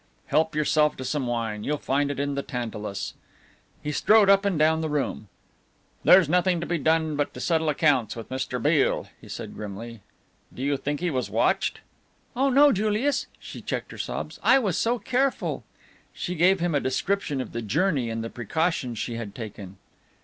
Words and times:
Help 0.25 0.55
yourself 0.55 0.97
to 0.97 1.05
some 1.05 1.27
wine, 1.27 1.63
you'll 1.63 1.77
find 1.77 2.09
it 2.09 2.19
in 2.19 2.33
the 2.33 2.41
tantalus." 2.41 3.13
He 3.83 3.91
strode 3.91 4.31
up 4.31 4.45
and 4.45 4.57
down 4.57 4.81
the 4.81 4.89
room. 4.89 5.27
"There's 6.03 6.27
nothing 6.27 6.59
to 6.59 6.65
be 6.65 6.79
done 6.79 7.15
but 7.15 7.35
to 7.35 7.39
settle 7.39 7.69
accounts 7.69 8.15
with 8.15 8.29
Mr. 8.29 8.59
Beale," 8.59 9.09
he 9.21 9.29
said 9.29 9.53
grimly. 9.53 10.01
"Do 10.51 10.63
you 10.63 10.75
think 10.75 11.01
he 11.01 11.11
was 11.11 11.29
watched?" 11.29 11.81
"Oh 12.35 12.49
no, 12.49 12.69
no, 12.69 12.71
Julius" 12.71 13.27
she 13.39 13.61
checked 13.61 13.91
her 13.91 13.99
sobs 13.99 14.39
"I 14.41 14.57
was 14.57 14.75
so 14.75 14.97
careful." 14.97 15.63
She 16.13 16.33
gave 16.33 16.61
him 16.61 16.73
a 16.73 16.79
description 16.79 17.39
of 17.39 17.51
the 17.51 17.61
journey 17.61 18.09
and 18.09 18.23
the 18.23 18.31
precautions 18.31 18.97
she 18.97 19.17
had 19.17 19.35
taken. 19.35 19.77